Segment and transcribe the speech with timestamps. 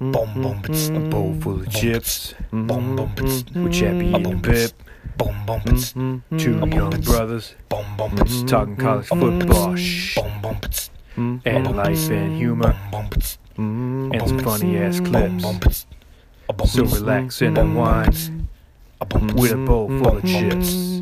[0.00, 0.12] Mm-hmm.
[0.12, 1.06] Boom, boom, bits, mm-hmm.
[1.06, 2.32] a bowl full of chips.
[2.52, 3.14] Boom, boom, mm-hmm.
[3.16, 4.70] bits, with Chappie and Pip.
[5.16, 7.54] Boom, boom, bits, two young brothers.
[7.68, 9.74] Boom, boom, bits, talking college football.
[9.74, 10.14] Shh.
[10.14, 12.76] Boom, boom, bits, and life and humor.
[13.56, 15.86] And some funny ass clips.
[16.66, 18.48] So relax and unwind.
[19.34, 20.97] with a bowl full of chips.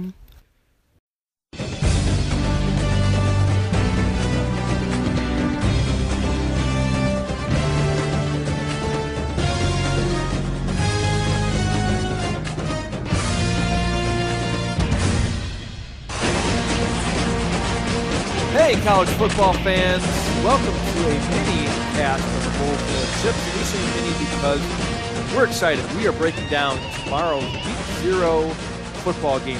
[18.86, 20.00] College football fans!
[20.44, 23.56] Welcome to a mini cast of the Bowl Full of Chips.
[23.56, 25.84] We say mini because we're excited.
[25.96, 28.48] We are breaking down tomorrow's Week Zero
[29.02, 29.58] football game.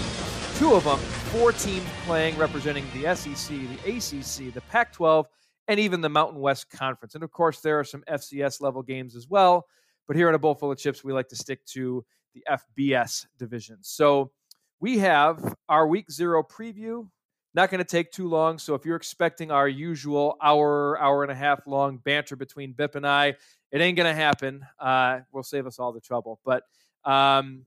[0.58, 1.00] Two of them,
[1.32, 5.24] four teams playing, representing the SEC, the ACC, the Pac-12,
[5.66, 7.16] and even the Mountain West Conference.
[7.16, 9.66] And of course, there are some FCS level games as well.
[10.06, 13.26] But here in a Bowl Full of Chips, we like to stick to the FBS
[13.40, 13.78] division.
[13.80, 14.30] So
[14.78, 17.08] we have our Week Zero preview
[17.56, 18.58] not going to take too long.
[18.58, 22.94] So if you're expecting our usual hour, hour and a half long banter between Bip
[22.94, 23.34] and I,
[23.72, 24.64] it ain't going to happen.
[24.78, 26.38] Uh, we'll save us all the trouble.
[26.44, 26.64] But
[27.04, 27.64] um,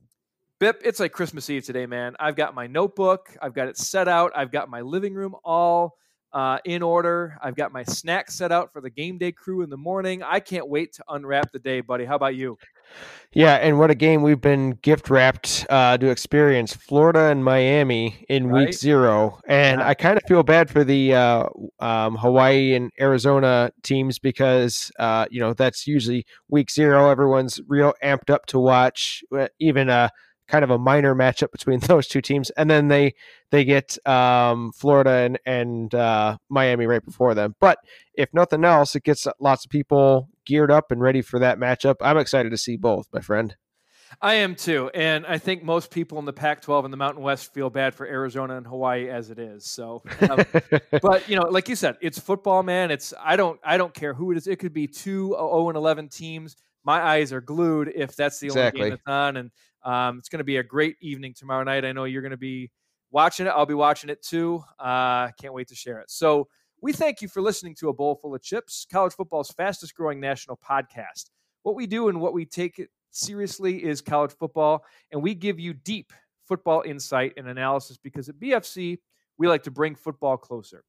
[0.59, 2.15] Bip, it's like Christmas Eve today, man.
[2.19, 5.97] I've got my notebook, I've got it set out, I've got my living room all
[6.33, 7.37] uh, in order.
[7.41, 10.21] I've got my snacks set out for the game day crew in the morning.
[10.21, 12.05] I can't wait to unwrap the day, buddy.
[12.05, 12.57] How about you?
[13.31, 18.25] Yeah, and what a game we've been gift wrapped uh, to experience Florida and Miami
[18.27, 18.67] in Right.
[18.67, 19.39] week zero.
[19.47, 19.87] And Yeah.
[19.87, 21.43] I kind of feel bad for the uh,
[21.79, 27.11] um, Hawaii and Arizona teams because, uh, you know, that's usually week zero.
[27.11, 30.09] Everyone's real amped up to watch, uh, even a
[30.49, 32.49] kind of a minor matchup between those two teams.
[32.51, 33.13] And then they
[33.51, 37.55] they get um, Florida and, and uh, Miami right before them.
[37.59, 37.79] But
[38.13, 41.95] if nothing else, it gets lots of people geared up and ready for that matchup.
[42.01, 43.55] I'm excited to see both, my friend.
[44.21, 47.53] I am too, and I think most people in the Pac-12 and the Mountain West
[47.53, 49.65] feel bad for Arizona and Hawaii as it is.
[49.65, 50.43] So, um,
[51.03, 52.89] but you know, like you said, it's football, man.
[52.89, 54.47] It's I don't I don't care who it is.
[54.47, 56.55] It could be two 0 and 11 teams.
[56.83, 59.51] My eyes are glued if that's the only game that's on, and
[59.83, 61.85] um, it's going to be a great evening tomorrow night.
[61.85, 62.71] I know you're going to be
[63.11, 63.49] watching it.
[63.49, 64.63] I'll be watching it too.
[64.79, 66.09] Uh, can't wait to share it.
[66.09, 66.47] So.
[66.81, 70.21] We thank you for listening to A Bowl Full of Chips, college football's fastest growing
[70.21, 71.25] national podcast.
[71.63, 75.73] What we do and what we take seriously is college football, and we give you
[75.73, 76.13] deep
[76.47, 78.97] football insight and analysis because at BFC,
[79.37, 80.85] we like to bring football closer.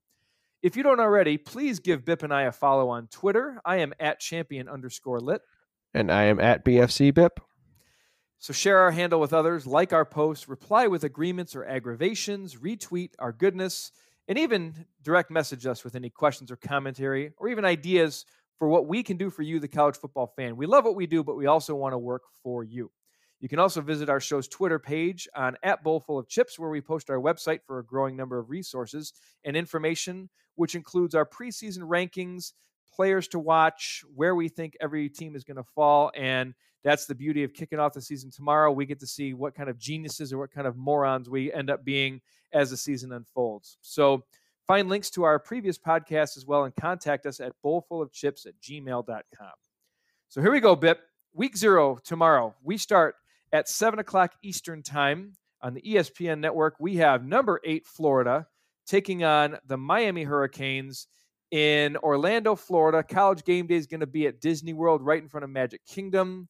[0.62, 3.60] If you don't already, please give Bip and I a follow on Twitter.
[3.64, 5.42] I am at champion underscore lit.
[5.92, 7.38] and I am at BFC BIP.
[8.42, 13.10] So share our handle with others, like our posts, reply with agreements or aggravations, retweet
[13.18, 13.92] our goodness,
[14.28, 18.24] and even direct message us with any questions or commentary or even ideas
[18.58, 20.56] for what we can do for you, the college football fan.
[20.56, 22.90] We love what we do, but we also want to work for you.
[23.40, 26.80] You can also visit our show's Twitter page on at Bowlful of Chips, where we
[26.80, 29.12] post our website for a growing number of resources
[29.44, 32.52] and information, which includes our preseason rankings,
[32.90, 37.14] players to watch, where we think every team is going to fall, and that's the
[37.14, 38.72] beauty of kicking off the season tomorrow.
[38.72, 41.70] We get to see what kind of geniuses or what kind of morons we end
[41.70, 42.20] up being
[42.52, 43.76] as the season unfolds.
[43.82, 44.24] So
[44.66, 49.52] find links to our previous podcasts as well and contact us at bowlfulofchips at gmail.com.
[50.28, 51.00] So here we go, Bip.
[51.32, 52.54] Week zero tomorrow.
[52.62, 53.14] We start
[53.52, 56.76] at 7 o'clock Eastern Time on the ESPN network.
[56.80, 58.46] We have number eight, Florida,
[58.86, 61.06] taking on the Miami Hurricanes
[61.50, 63.02] in Orlando, Florida.
[63.02, 65.84] College game day is going to be at Disney World right in front of Magic
[65.86, 66.48] Kingdom.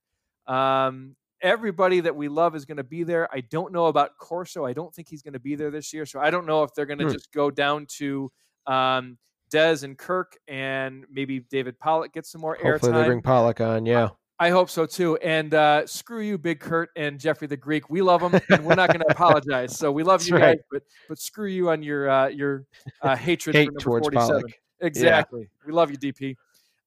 [0.50, 3.28] Um, everybody that we love is going to be there.
[3.32, 4.64] I don't know about Corso.
[4.66, 6.04] I don't think he's going to be there this year.
[6.06, 7.12] So I don't know if they're going to Hmm.
[7.12, 8.30] just go down to
[8.66, 9.16] um,
[9.52, 12.70] Dez and Kirk and maybe David Pollack get some more airtime.
[12.72, 13.86] Hopefully they bring Pollack on.
[13.86, 14.08] Yeah.
[14.38, 15.16] I hope so too.
[15.18, 17.90] And uh, screw you, Big Kurt and Jeffrey the Greek.
[17.90, 19.76] We love them, and we're not going to apologize.
[19.76, 20.56] So we love That's you right.
[20.56, 22.64] guys, but but screw you on your uh, your
[23.02, 24.40] uh, hatred Hate for number towards forty-seven.
[24.42, 24.60] Pollack.
[24.80, 25.50] Exactly.
[25.66, 26.36] We love you, DP.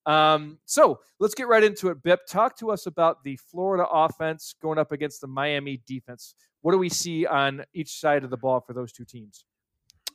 [0.05, 2.03] Um, so let's get right into it.
[2.03, 6.35] Bip, talk to us about the Florida offense going up against the Miami defense.
[6.61, 9.45] What do we see on each side of the ball for those two teams?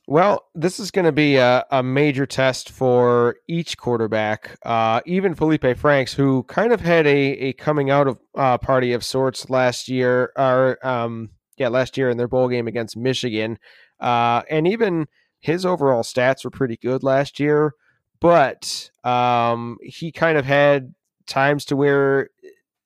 [0.07, 5.35] Well, this is going to be a, a major test for each quarterback, uh, even
[5.35, 9.51] Felipe Franks, who kind of had a, a coming out of uh, party of sorts
[9.51, 13.59] last year, or um, yeah, last year in their bowl game against Michigan,
[13.99, 15.07] uh, and even
[15.41, 17.73] his overall stats were pretty good last year,
[18.21, 20.93] but um, he kind of had
[21.27, 22.29] times to where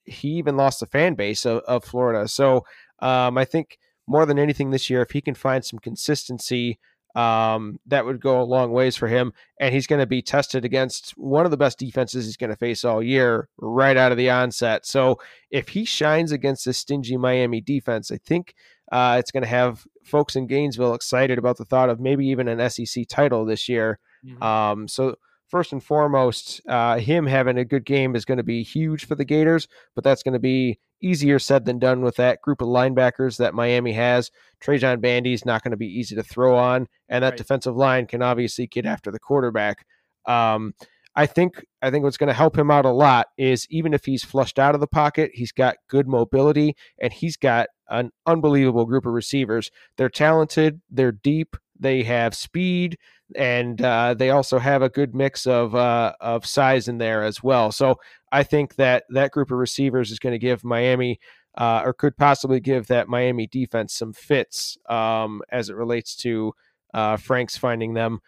[0.06, 2.28] he even lost the fan base of, of Florida.
[2.28, 2.66] So
[3.00, 3.78] um, I think
[4.08, 6.80] more than anything this year, if he can find some consistency
[7.16, 9.34] um, that would go a long ways for him.
[9.60, 12.56] And he's going to be tested against one of the best defenses he's going to
[12.56, 14.86] face all year right out of the onset.
[14.86, 15.20] So
[15.52, 18.56] if he shines against this stingy Miami defense, I think
[18.92, 22.48] uh, it's going to have folks in Gainesville excited about the thought of maybe even
[22.48, 24.00] an SEC title this year.
[24.26, 24.44] Mm-hmm.
[24.44, 25.16] Um, so
[25.48, 29.16] first and foremost, uh, him having a good game is going to be huge for
[29.16, 32.68] the Gators, but that's going to be easier said than done with that group of
[32.68, 34.32] linebackers that Miami has.
[34.62, 37.38] Trajan Bandy is not going to be easy to throw on, and that right.
[37.38, 39.86] defensive line can obviously get after the quarterback.
[40.26, 40.74] Um,
[41.16, 44.06] I think I think what's going to help him out a lot is even if
[44.06, 48.86] he's flushed out of the pocket, he's got good mobility and he's got an unbelievable
[48.86, 49.70] group of receivers.
[49.98, 52.98] They're talented, they're deep, they have speed,
[53.36, 57.42] and uh, they also have a good mix of uh, of size in there as
[57.42, 57.72] well.
[57.72, 57.96] So
[58.32, 61.20] I think that that group of receivers is going to give Miami.
[61.56, 66.52] Uh, or could possibly give that Miami defense some fits um, as it relates to
[66.96, 68.22] uh, Franks finding them.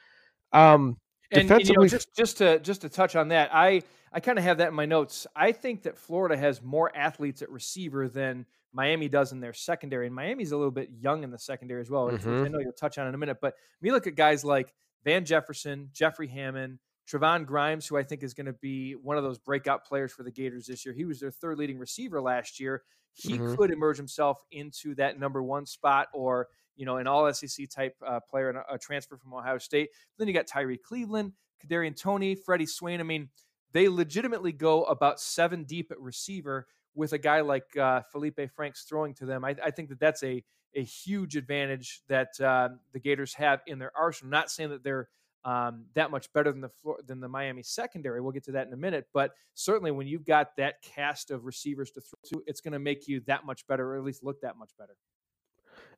[0.53, 0.97] Um,
[1.31, 3.81] and, and, you know, just just to just to touch on that, I
[4.13, 5.25] I kind of have that in my notes.
[5.35, 8.45] I think that Florida has more athletes at receiver than
[8.75, 11.89] Miami does in their secondary, and Miami's a little bit young in the secondary as
[11.89, 12.09] well.
[12.09, 12.43] Mm-hmm.
[12.43, 14.73] I know you'll touch on in a minute, but you look at guys like
[15.05, 16.79] Van Jefferson, Jeffrey Hammond,
[17.09, 20.23] Trevon Grimes, who I think is going to be one of those breakout players for
[20.23, 20.93] the Gators this year.
[20.93, 22.83] He was their third leading receiver last year.
[23.13, 23.55] He mm-hmm.
[23.55, 27.95] could emerge himself into that number one spot or, you know, an all SEC type
[28.05, 29.89] uh, player and a, a, transfer from Ohio State.
[30.17, 31.31] Then you got Tyree Cleveland,
[31.65, 32.99] Kadarius Toney, Freddie Swain.
[32.99, 33.29] I mean,
[33.71, 38.83] they legitimately go about seven deep at receiver with a guy like uh, Felipe Franks
[38.83, 39.45] throwing to them.
[39.45, 40.43] I, I think that that's a
[40.75, 44.29] a huge advantage that uh, the Gators have in their arsenal.
[44.29, 45.07] not saying that they're
[45.45, 46.71] um, that much better than the
[47.05, 48.19] than the Miami secondary.
[48.19, 51.45] We'll get to that in a minute, but certainly when you've got that cast of
[51.45, 54.23] receivers to throw to, it's going to make you that much better, or at least
[54.23, 54.95] look that much better.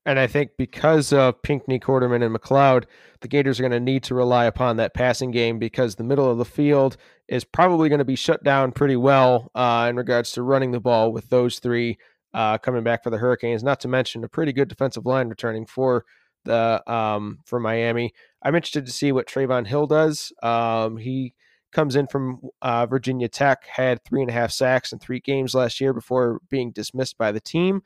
[0.07, 2.85] And I think because of Pinckney, Quarterman, and McCloud,
[3.19, 6.31] the Gators are going to need to rely upon that passing game because the middle
[6.31, 6.95] of the field
[7.27, 10.79] is probably going to be shut down pretty well uh, in regards to running the
[10.79, 11.97] ball with those three
[12.33, 13.65] uh, coming back for the Hurricanes.
[13.65, 16.05] Not to mention a pretty good defensive line returning for
[16.45, 18.13] the um, for Miami.
[18.41, 20.31] I'm interested to see what Trevon Hill does.
[20.41, 21.33] Um, he
[21.73, 25.53] comes in from uh, Virginia Tech, had three and a half sacks in three games
[25.53, 27.81] last year before being dismissed by the team.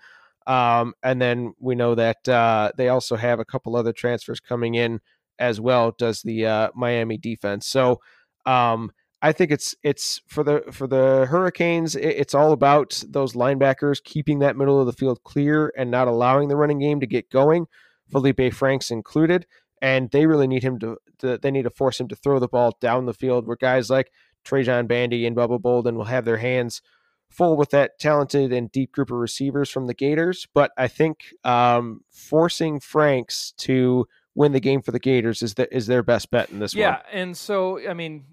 [0.47, 4.75] Um, and then we know that uh, they also have a couple other transfers coming
[4.75, 4.99] in
[5.39, 5.93] as well.
[5.97, 7.67] Does the uh, Miami defense?
[7.67, 7.99] So
[8.45, 8.91] um,
[9.21, 11.95] I think it's it's for the for the Hurricanes.
[11.95, 16.47] It's all about those linebackers keeping that middle of the field clear and not allowing
[16.47, 17.67] the running game to get going.
[18.11, 19.45] Felipe Franks included,
[19.81, 22.47] and they really need him to, to they need to force him to throw the
[22.47, 24.11] ball down the field where guys like
[24.43, 26.81] Trajan Bandy and Bubba Bolden will have their hands
[27.31, 30.47] full with that talented and deep group of receivers from the Gators.
[30.53, 35.73] But I think um, forcing Franks to win the game for the Gators is the,
[35.75, 36.99] is their best bet in this yeah, one.
[37.11, 38.25] Yeah, and so I mean,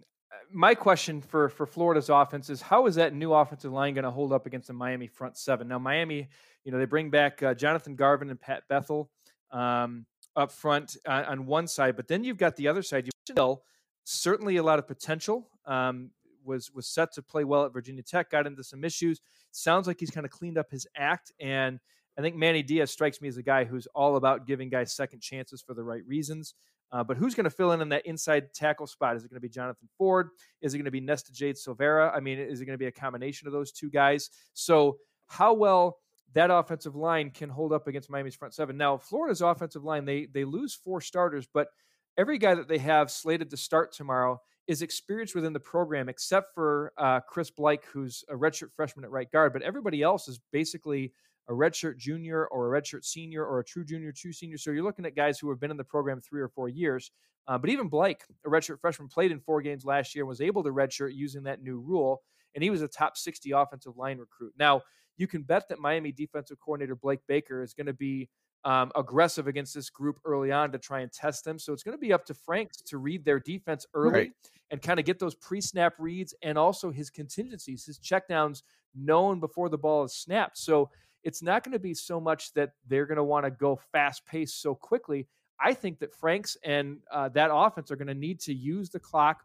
[0.53, 4.11] my question for for Florida's offense is how is that new offensive line going to
[4.11, 5.69] hold up against the Miami front seven?
[5.69, 6.29] Now Miami,
[6.65, 9.11] you know, they bring back uh, Jonathan Garvin and Pat Bethel
[9.51, 10.07] um,
[10.37, 13.07] up front uh, on one side, but then you've got the other side.
[13.07, 13.63] You still
[14.05, 15.51] certainly a lot of potential.
[15.67, 16.11] Um,
[16.49, 19.21] was was set to play well at Virginia Tech, got into some issues.
[19.53, 21.79] Sounds like he's kind of cleaned up his act, and
[22.19, 25.21] I think Manny Diaz strikes me as a guy who's all about giving guys second
[25.21, 26.55] chances for the right reasons.
[26.91, 29.15] Uh, but who's going to fill in in that inside tackle spot?
[29.15, 30.31] Is it going to be Jonathan Ford?
[30.63, 32.11] Is it going to be Nesta-Jade Silvera?
[32.17, 34.31] I mean, is it going to be a combination of those two guys?
[34.55, 35.99] So, how well
[36.35, 38.77] that offensive line can hold up against Miami's front seven.
[38.77, 41.69] Now, Florida's offensive line, they they lose four starters, but
[42.17, 46.55] every guy that they have slated to start tomorrow is experienced within the program, except
[46.55, 49.55] for uh, Chris Blake, who's a redshirt freshman at right guard.
[49.55, 51.13] But everybody else is basically
[51.49, 54.59] a redshirt junior or a redshirt senior or a true junior, true senior.
[54.59, 57.11] So you're looking at guys who have been in the program three or four years.
[57.49, 60.43] Uh, but even Blake, a redshirt freshman, played in four games last year and was
[60.43, 62.21] able to redshirt using that new rule.
[62.55, 64.53] And he was a top 60 offensive line recruit.
[64.59, 64.83] Now,
[65.17, 68.29] you can bet that Miami defensive coordinator Blake Baker is going to be
[68.65, 71.59] um, aggressive against this group early on to try and test them.
[71.59, 74.33] So it's going to be up to Franks to read their defense early right.
[74.71, 78.63] and kind of get those pre snap reads and also his contingencies, his checkdowns
[78.95, 80.59] known before the ball is snapped.
[80.59, 80.91] So
[81.25, 84.25] it's not going to be so much that they're going to want to go fast
[84.27, 85.27] paced so quickly.
[85.61, 89.01] I think that Franks and uh, that offense are going to need to use the
[89.01, 89.45] clock,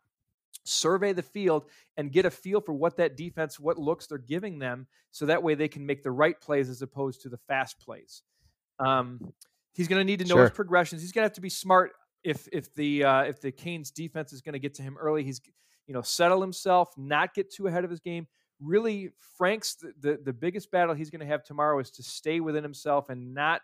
[0.63, 1.65] survey the field,
[1.97, 5.41] and get a feel for what that defense, what looks they're giving them, so that
[5.41, 8.21] way they can make the right plays as opposed to the fast plays.
[8.79, 9.33] Um,
[9.73, 10.43] he's going to need to know sure.
[10.43, 11.01] his progressions.
[11.01, 11.91] He's going to have to be smart
[12.23, 15.23] if if the uh, if the Canes defense is going to get to him early.
[15.23, 15.41] He's
[15.87, 18.27] you know settle himself, not get too ahead of his game
[18.63, 22.39] really Frank's the, the, the biggest battle he's going to have tomorrow is to stay
[22.39, 23.61] within himself and not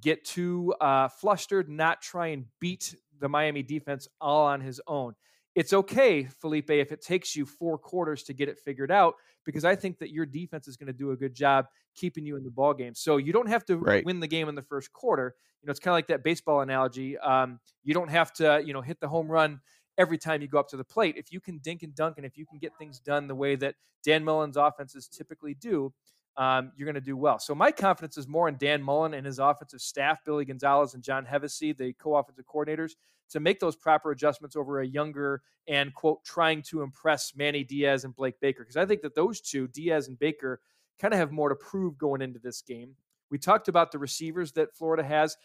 [0.00, 5.14] get too uh, flustered, not try and beat the Miami defense all on his own.
[5.54, 9.64] It's okay, Felipe, if it takes you four quarters to get it figured out, because
[9.64, 12.44] I think that your defense is going to do a good job keeping you in
[12.44, 12.94] the ball game.
[12.94, 14.04] So you don't have to right.
[14.04, 15.34] win the game in the first quarter.
[15.60, 17.18] You know, it's kind of like that baseball analogy.
[17.18, 19.60] Um, you don't have to, you know, hit the home run
[19.98, 21.16] every time you go up to the plate.
[21.18, 23.56] If you can dink and dunk, and if you can get things done the way
[23.56, 25.92] that Dan Mullen's offenses typically do,
[26.36, 27.38] um, you're going to do well.
[27.38, 31.02] So my confidence is more in Dan Mullen and his offensive staff, Billy Gonzalez and
[31.02, 32.92] John Hevesy, the co-offensive coordinators,
[33.30, 38.04] to make those proper adjustments over a younger and quote trying to impress Manny Diaz
[38.04, 40.60] and Blake Baker because I think that those two, Diaz and Baker,
[40.98, 42.94] kind of have more to prove going into this game.
[43.30, 45.36] We talked about the receivers that Florida has.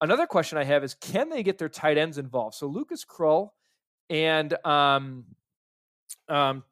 [0.00, 2.54] Another question I have is can they get their tight ends involved?
[2.54, 3.50] So Lucas Krull
[4.10, 5.24] and um,
[6.28, 6.64] um,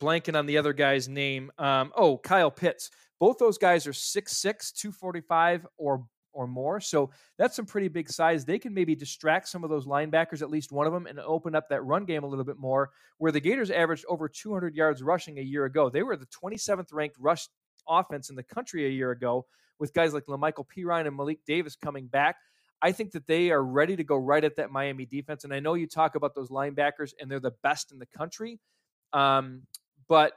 [0.00, 1.52] blanking on the other guy's name.
[1.58, 2.90] Um, oh, Kyle Pitts.
[3.18, 4.40] Both those guys are 6'6,
[4.72, 6.80] 245 or or more.
[6.80, 8.44] So that's some pretty big size.
[8.44, 11.54] They can maybe distract some of those linebackers, at least one of them, and open
[11.56, 12.90] up that run game a little bit more.
[13.18, 15.90] Where the Gators averaged over 200 yards rushing a year ago.
[15.90, 17.48] They were the 27th ranked rush
[17.88, 19.46] offense in the country a year ago
[19.78, 22.36] with guys like La'Mical Perine and Malik Davis coming back.
[22.82, 25.44] I think that they are ready to go right at that Miami defense.
[25.44, 28.58] And I know you talk about those linebackers, and they're the best in the country.
[29.12, 29.62] Um,
[30.10, 30.32] but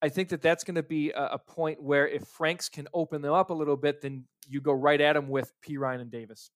[0.00, 3.20] I think that that's going to be a, a, point where if Franks can open
[3.20, 6.50] them up a little bit, then you go right at them with Perine and Davis.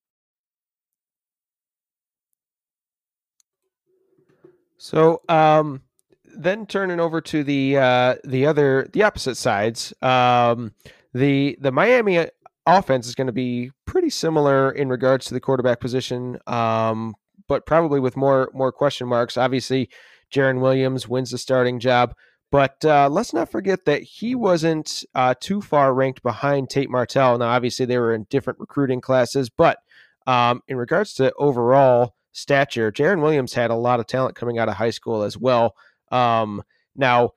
[4.78, 5.82] So um,
[6.24, 10.72] then turning over to the uh, the other the opposite sides, um,
[11.12, 12.26] the the Miami uh,
[12.64, 17.14] offense is going to be pretty similar in regards to the quarterback position, um,
[17.48, 19.36] but probably with more more question marks.
[19.36, 19.90] Obviously,
[20.32, 22.14] Jarren Williams wins the starting job.
[22.52, 27.38] But uh, let's not forget that he wasn't uh, too far ranked behind Tate Martell.
[27.38, 29.78] Now, obviously, they were in different recruiting classes, but
[30.26, 34.68] um, in regards to overall stature, Jarren Williams had a lot of talent coming out
[34.68, 35.74] of high school as well.
[36.10, 36.62] Um,
[36.94, 37.30] now,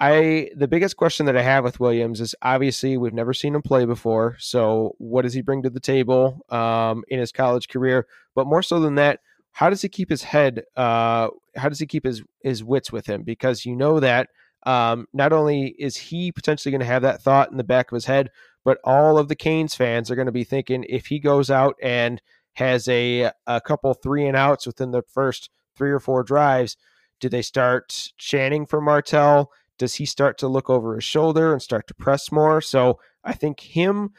[0.00, 3.62] I the biggest question that I have with Williams is obviously we've never seen him
[3.62, 4.36] play before.
[4.38, 8.06] So, what does he bring to the table um, in his college career?
[8.34, 9.20] But more so than that,
[9.52, 10.62] how does he keep his head?
[10.74, 13.24] Uh, how does he keep his his wits with him?
[13.24, 14.30] Because you know that
[14.64, 17.96] um, not only is he potentially going to have that thought in the back of
[17.96, 18.30] his head,
[18.64, 21.76] but all of the Canes fans are going to be thinking if he goes out
[21.82, 22.22] and
[22.54, 26.76] has a a couple three and outs within the first three or four drives,
[27.20, 29.50] do they start chanting for Martell?
[29.78, 32.60] Does he start to look over his shoulder and start to press more?
[32.60, 34.10] So I think him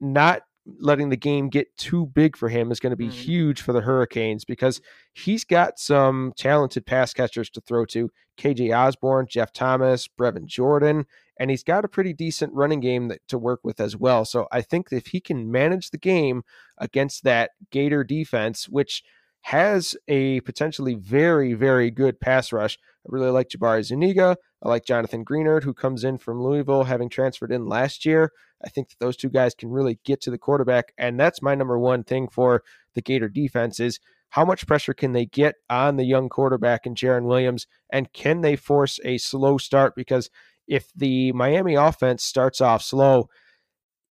[0.00, 0.42] not
[0.78, 3.14] letting the game get too big for him is going to be mm-hmm.
[3.14, 4.80] huge for the Hurricanes because
[5.12, 8.10] he's got some talented pass catchers to throw to.
[8.38, 11.06] KJ Osborn, Jeff Thomas, Brevin Jordan,
[11.40, 14.24] and he's got a pretty decent running game that, to work with as well.
[14.24, 16.42] So I think if he can manage the game
[16.78, 19.02] against that Gator defense, which
[19.42, 22.78] has a potentially very, very good pass rush.
[22.82, 24.36] I really like Jabari Zuniga.
[24.62, 28.32] I like Jonathan Greenard, who comes in from Louisville, having transferred in last year.
[28.64, 31.54] I think that those two guys can really get to the quarterback, and that's my
[31.54, 32.62] number one thing for
[32.94, 34.00] the Gator defense is
[34.30, 38.40] how much pressure can they get on the young quarterback and Jarren Williams, and can
[38.40, 39.94] they force a slow start?
[39.94, 40.30] Because
[40.66, 43.28] if the Miami offense starts off slow,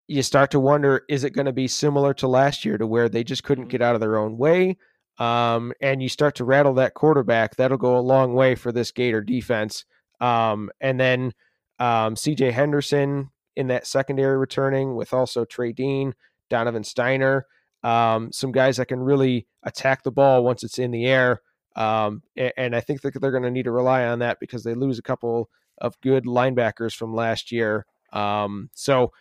[0.08, 3.10] you start to wonder is it going to be similar to last year to where
[3.10, 3.72] they just couldn't mm-hmm.
[3.72, 4.78] get out of their own way?
[5.18, 8.92] Um, and you start to rattle that quarterback, that'll go a long way for this
[8.92, 9.86] Gator defense.
[10.20, 11.34] Um, and then
[11.80, 16.14] um, CJ Henderson in that secondary returning with also Trey Dean,
[16.50, 17.44] Donovan Stiner,
[17.84, 21.42] um, some guys that can really attack the ball once it's in the air.
[21.76, 24.64] Um, and, and, I think that they're going to need to rely on that because
[24.64, 27.86] they lose a couple of good linebackers from last year.
[28.14, 29.12] Um, so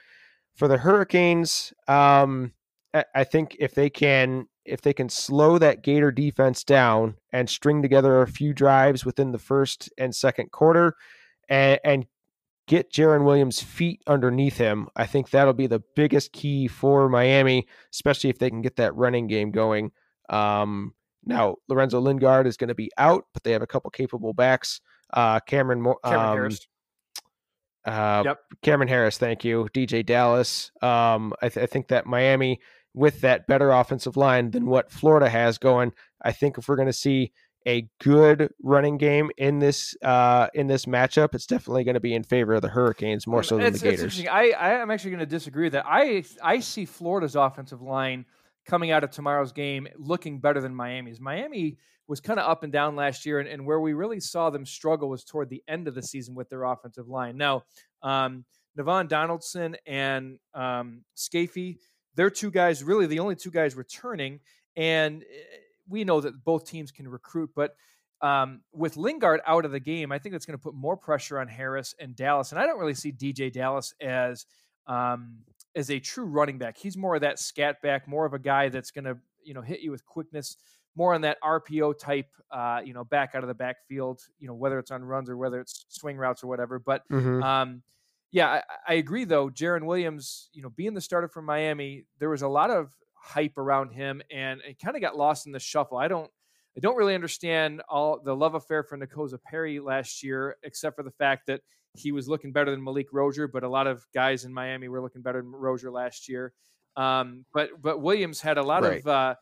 [0.55, 2.53] for the Hurricanes, um,
[3.13, 7.83] I think if they can if they can slow that Gator defense down and string
[7.83, 10.95] together a few drives within the first and second quarter
[11.49, 12.07] and, and
[12.67, 17.67] get Jarren Williams' feet underneath him, I think that'll be the biggest key for Miami,
[17.93, 19.93] especially if they can get that running game going.
[20.29, 20.95] Um,
[21.25, 24.81] now, Lorenzo Lingard is going to be out, but they have a couple capable backs.
[25.13, 26.67] Uh, Cameron, Mo- Cameron um, Harris.
[27.85, 28.39] Uh, yep.
[28.63, 29.69] Cameron Harris, thank you.
[29.75, 30.71] DJ Dallas.
[30.81, 32.61] Um, I, th- I think that Miami
[32.95, 35.93] with that better offensive line than what Florida has going.
[36.23, 37.33] I think if we're going to see
[37.67, 42.15] a good running game in this uh, in this matchup, it's definitely going to be
[42.15, 44.25] in favor of the Hurricanes more so than it's, the Gators.
[44.27, 45.87] I I am actually going to disagree with that.
[45.87, 48.27] I I see Florida's offensive line
[48.67, 51.21] coming out of tomorrow's game looking better than Miami's.
[51.21, 54.51] Miami was kind of up and down last year, and, and, where we really saw
[54.51, 57.39] them struggle was toward the end of the season with their offensive line.
[57.39, 57.63] Now,
[58.03, 58.45] um,
[58.79, 61.79] Navaughn Donaldson and um, Scaife
[62.15, 64.41] they're two guys, really the only two guys returning,
[64.77, 65.57] and eh,
[65.89, 67.77] we know that both teams can recruit, but
[68.21, 71.39] um, with Lingard out of the game, I think that's going to put more pressure
[71.41, 72.53] on Harris and Dallas.
[72.53, 74.47] And I don't really see DJ Dallas as
[74.87, 75.39] um,
[75.75, 76.79] as a true running back.
[76.79, 79.61] He's more of that scat back, more of a guy that's going to you know
[79.61, 80.57] hit you with quickness,
[80.97, 84.23] more on that RPO type, uh, you know, back out of the backfield.
[84.39, 86.79] You know, whether it's on runs or whether it's swing routes or whatever.
[86.79, 87.43] But Mhm.
[87.43, 87.83] um,
[88.31, 89.51] yeah, I, I agree though.
[89.51, 92.93] Jarren Williams, you know, being the starter from Miami, there was a lot of
[93.25, 95.97] hype around him, and it kind of got lost in the shuffle.
[95.99, 96.31] I don't.
[96.77, 101.05] I don't really understand all the love affair for N'Kosi Perry last year, except for
[101.05, 101.61] the fact that
[101.97, 105.01] he was looking better than Malik Rosier, but a lot of guys in Miami were
[105.01, 106.53] looking better than Rosier last year.
[106.97, 108.99] Um, but but Williams had a lot Right.
[109.01, 109.35] of uh,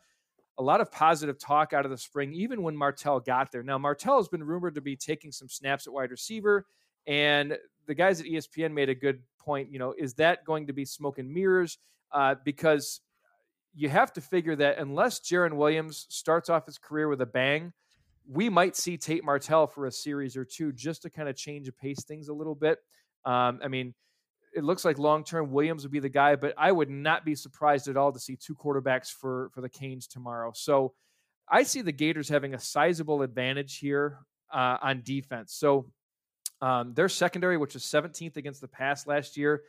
[0.59, 3.63] a lot of positive talk out of the spring, even when Martell got there.
[3.63, 6.67] Now Martell has been rumored to be taking some snaps at wide receiver,
[7.07, 9.71] and the guys at ESPN made a good point.
[9.71, 11.79] You know, is that going to be smoke and mirrors?
[12.11, 13.01] Uh, because
[13.75, 17.73] you have to figure that unless Jarren Williams starts off his career with a bang,
[18.29, 21.67] we might see Tate Martell for a series or two just to kind of change
[21.67, 22.79] and pace things a little bit.
[23.25, 23.93] Um, I mean,
[24.55, 27.35] it looks like long term Williams would be the guy, but I would not be
[27.35, 30.51] surprised at all to see two quarterbacks for for the Canes tomorrow.
[30.55, 30.93] So
[31.49, 34.19] I see the Gators having a sizable advantage here
[34.53, 35.53] uh, on defense.
[35.53, 35.87] So
[36.61, 39.63] um, their secondary, which was 17th against the pass last year,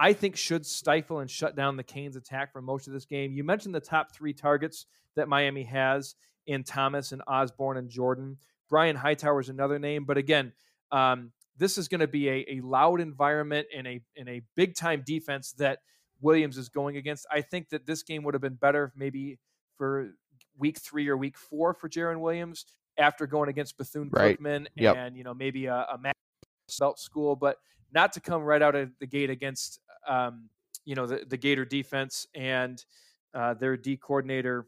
[0.00, 3.34] I think should stifle and shut down the Canes attack for most of this game.
[3.34, 6.14] You mentioned the top three targets that Miami has
[6.46, 8.38] in Thomas and Osborn and Jordan.
[8.70, 10.52] Brian Hightower is another name, but again,
[10.90, 14.74] um, this is going to be a, a loud environment and a in a big
[14.74, 15.80] time defense that
[16.22, 17.26] Williams is going against.
[17.30, 19.38] I think that this game would have been better maybe
[19.76, 20.14] for
[20.56, 22.64] week three or week four for Jarren Williams
[22.96, 24.40] after going against Bethune Right.
[24.76, 24.96] Yep.
[24.96, 26.16] and you know maybe a, a Matt
[26.78, 27.58] belt school, but
[27.92, 30.48] not to come right out of the gate against um,
[30.84, 32.84] you know the, the Gator defense and
[33.34, 34.66] uh, their D coordinator.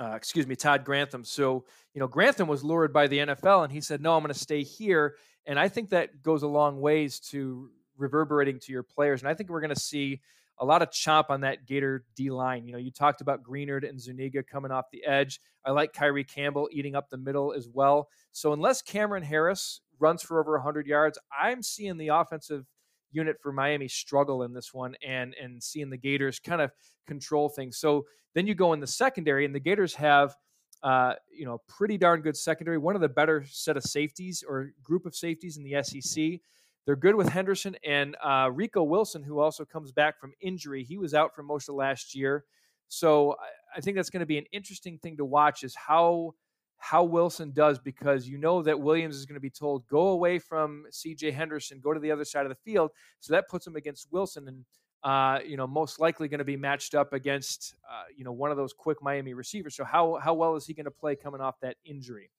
[0.00, 1.24] Uh, excuse me, Todd Grantham.
[1.24, 4.32] So, you know, Grantham was lured by the NFL and he said, no, I'm going
[4.32, 5.16] to stay here.
[5.44, 9.22] And I think that goes a long ways to reverberating to your players.
[9.22, 10.20] And I think we're going to see
[10.58, 12.64] a lot of chop on that Gator D line.
[12.66, 15.40] You know, you talked about Greenard and Zuniga coming off the edge.
[15.64, 18.08] I like Kyree Campbell eating up the middle as well.
[18.32, 22.66] So unless Cameron Harris runs for over 100 yards, I'm seeing the offensive
[23.10, 26.70] unit for Miami struggle in this one and and seeing the Gators kind of
[27.06, 27.78] control things.
[27.78, 30.34] So then you go in the secondary and the Gators have
[30.82, 34.72] uh, you know, pretty darn good secondary, one of the better set of safeties or
[34.82, 36.40] group of safeties in the SEC.
[36.86, 40.84] They're good with Henderson and uh, Rico Wilson, who also comes back from injury.
[40.84, 42.44] He was out for most of last year.
[42.88, 46.34] So I, I think that's going to be an interesting thing to watch is how
[46.78, 50.38] how Wilson does because you know that Williams is going to be told go away
[50.38, 52.90] from CJ Henderson, go to the other side of the field.
[53.20, 54.64] So that puts him against Wilson and
[55.04, 58.50] uh, you know most likely going to be matched up against uh, you know one
[58.50, 59.76] of those quick Miami receivers.
[59.76, 62.30] So how how well is he going to play coming off that injury?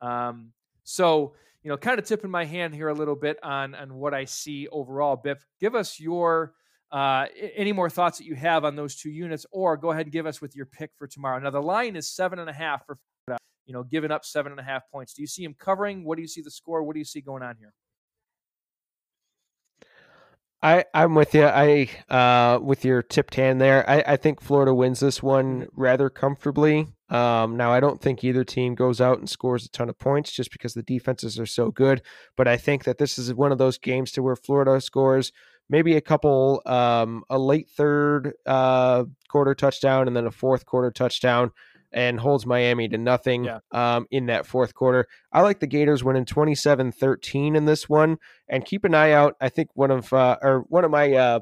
[0.00, 0.52] Um,
[0.84, 4.14] so you know, kind of tipping my hand here a little bit on on what
[4.14, 5.16] I see overall.
[5.16, 6.54] Biff, give us your
[6.90, 10.12] uh, any more thoughts that you have on those two units, or go ahead and
[10.12, 11.38] give us with your pick for tomorrow.
[11.38, 12.98] Now the line is seven and a half for.
[13.66, 15.14] You know, giving up seven and a half points.
[15.14, 16.04] Do you see him covering?
[16.04, 16.82] What do you see the score?
[16.82, 17.72] What do you see going on here?
[20.62, 21.44] I I'm with you.
[21.44, 23.88] I uh with your tipped hand there.
[23.88, 26.86] I I think Florida wins this one rather comfortably.
[27.08, 30.30] Um now I don't think either team goes out and scores a ton of points
[30.30, 32.02] just because the defenses are so good,
[32.36, 35.32] but I think that this is one of those games to where Florida scores
[35.68, 40.92] maybe a couple um a late third uh quarter touchdown and then a fourth quarter
[40.92, 41.50] touchdown
[41.92, 43.58] and holds Miami to nothing Yeah.
[43.72, 45.06] um in that fourth quarter.
[45.32, 49.36] I like the Gators winning 27-13 in this one and keep an eye out.
[49.40, 51.40] I think one of uh, or one of my uh,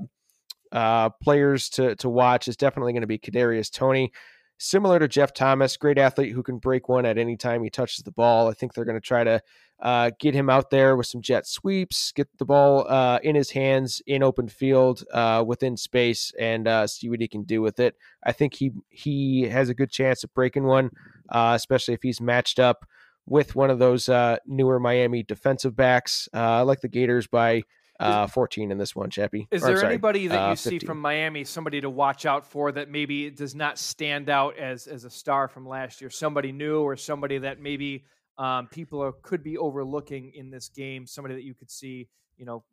[0.72, 4.12] uh, players to to watch is definitely going to be Kadarius Toney.
[4.62, 8.04] Similar to Jeff Thomas, great athlete who can break one at any time he touches
[8.04, 8.46] the ball.
[8.46, 9.40] I think they're going to try to
[9.80, 13.52] uh, get him out there with some jet sweeps, get the ball uh, in his
[13.52, 17.80] hands in open field uh, within space, and uh, see what he can do with
[17.80, 17.96] it.
[18.22, 20.90] I think he he has a good chance of breaking one,
[21.30, 22.84] uh, especially if he's matched up
[23.24, 26.28] with one of those uh, newer Miami defensive backs.
[26.34, 27.62] I like the Gators by
[28.00, 29.46] uh, 14 in this one, Chappie.
[29.50, 32.46] Is Or, there sorry, anybody that uh, you see from Miami, somebody to watch out
[32.46, 36.10] for that maybe does not stand out as as a star from last year?
[36.10, 38.04] Somebody new or somebody that maybe
[38.38, 41.06] um, people are, could be overlooking in this game?
[41.06, 42.64] Somebody that you could see, you know,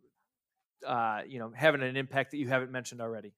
[0.86, 3.34] uh, you know, having an impact that you haven't mentioned already.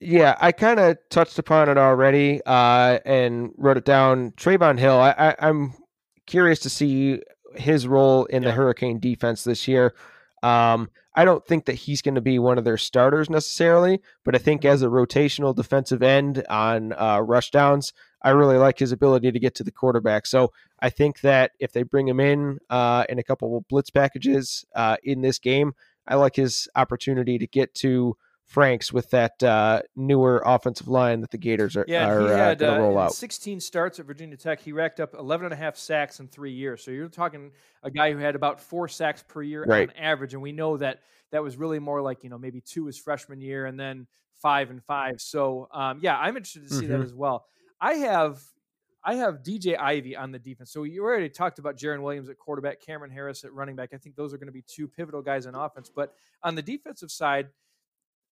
[0.00, 4.32] Yeah, I kind of touched upon it already uh, and wrote it down.
[4.32, 5.74] Trevon Hill, I, I, I'm
[6.26, 7.20] curious to see
[7.56, 9.94] his role in the Hurricane defense this year.
[10.42, 14.34] Um, I don't think that he's going to be one of their starters necessarily, but
[14.34, 18.92] I think as a rotational defensive end on uh, rush downs, I really like his
[18.92, 20.26] ability to get to the quarterback.
[20.26, 23.90] So I think that if they bring him in uh, in a couple of blitz
[23.90, 25.74] packages uh, in this game,
[26.06, 28.16] I like his opportunity to get to
[28.52, 32.58] Franks with that uh, newer offensive line that the Gators are, yeah, are he had,
[32.58, 33.14] going to roll uh, out.
[33.14, 34.60] 16 starts at Virginia Tech.
[34.60, 36.84] He racked up 11 and a half sacks in three years.
[36.84, 37.50] So you're talking
[37.82, 39.88] a guy who had about four sacks per year Right.
[39.88, 40.34] on average.
[40.34, 43.40] And we know that that was really more like, you know, maybe two his freshman
[43.40, 45.20] year and then five and five.
[45.20, 47.04] So, um, yeah, I'm interested to see that Mhm.
[47.04, 47.46] as well.
[47.80, 48.42] I have.
[49.04, 50.70] I have DJ Ivey on the defense.
[50.70, 53.88] So you already talked about Jarren Williams at quarterback, Cameron Harris at running back.
[53.92, 55.90] I think those are going to be two pivotal guys on offense.
[55.92, 57.48] But on the defensive side,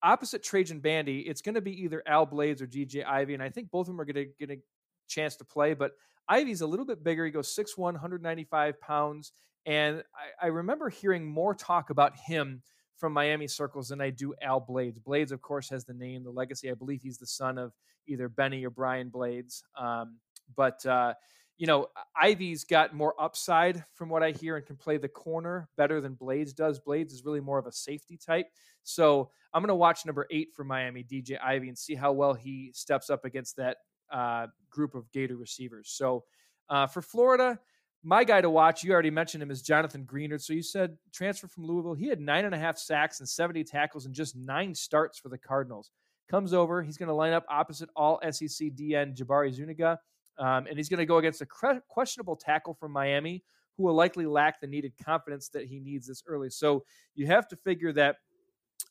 [0.02, 3.50] opposite Trajan Bandy, it's going to be either Al Blades or DJ Ivey, and I
[3.50, 4.60] think both of them are going to get a
[5.08, 5.74] chance to play.
[5.74, 5.92] But
[6.28, 7.24] Ivey's a little bit bigger.
[7.24, 9.32] He goes 6'1", 195 pounds,
[9.66, 12.62] and I, I remember hearing more talk about him
[12.96, 14.98] from Miami circles than I do Al Blades.
[14.98, 16.70] Blades, of course, has the name, the legacy.
[16.70, 17.72] I believe he's the son of
[18.06, 19.64] either Benny or Brian Blades.
[19.76, 20.18] Um,
[20.54, 21.14] but uh,
[21.60, 25.68] you know, Ivey's got more upside from what I hear and can play the corner
[25.76, 26.78] better than Blades does.
[26.78, 28.46] Blades is really more of a safety type.
[28.82, 32.32] So I'm going to watch number eight for Miami, DJ Ivey, and see how well
[32.32, 33.76] he steps up against that
[34.10, 35.90] uh, group of Gator receivers.
[35.90, 36.24] So
[36.70, 37.60] uh, for Florida,
[38.02, 40.40] my guy to watch, you already mentioned him, is Jonathan Greenard.
[40.40, 41.92] So you said transfer from Louisville.
[41.92, 45.28] He had nine and a half sacks and 70 tackles and just nine starts for
[45.28, 45.90] the Cardinals.
[46.30, 49.98] Comes over, he's going to line up opposite all SEC DN Jabari Zuniga.
[50.40, 53.44] Um, and he's going to go against a cre- questionable tackle from Miami,
[53.76, 56.50] who will likely lack the needed confidence that he needs this early.
[56.50, 58.16] So you have to figure that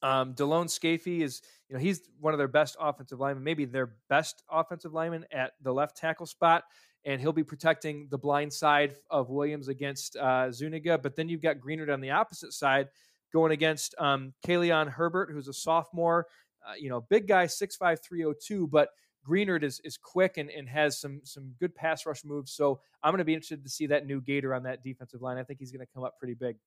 [0.04, 3.96] um, Delone Scaife is, you know, he's one of their best offensive linemen, maybe their
[4.08, 6.64] best offensive lineman at the left tackle spot,
[7.04, 10.98] and he'll be protecting the blind side of Williams against uh, Zuniga.
[10.98, 12.90] But then you've got Greenard on the opposite side
[13.34, 16.28] going against um, Herbert, who's a sophomore,
[16.68, 18.90] uh, you know, big guy, 6'5", 302, but
[19.28, 22.52] Greenard is is quick and, and has some some good pass rush moves.
[22.52, 25.38] So I'm going to be interested to see that new Gator on that defensive line.
[25.38, 26.58] I think he's going to come up pretty big.